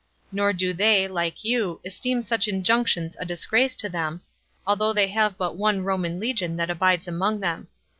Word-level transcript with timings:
Nor 0.31 0.51
do 0.53 0.73
they, 0.73 1.07
like 1.07 1.43
you, 1.43 1.79
esteem 1.85 2.23
such 2.23 2.47
injunctions 2.47 3.15
a 3.19 3.23
disgrace 3.23 3.75
to 3.75 3.87
them, 3.87 4.21
although 4.65 4.93
they 4.93 5.09
have 5.09 5.37
but 5.37 5.55
one 5.57 5.83
Roman 5.83 6.19
legion 6.19 6.55
that 6.55 6.71
abides 6.71 7.07
among 7.07 7.39
them. 7.39 7.67